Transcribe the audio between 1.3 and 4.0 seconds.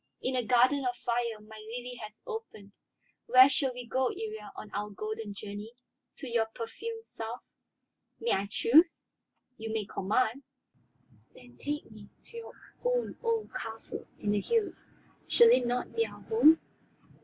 my lily has opened. Where shall we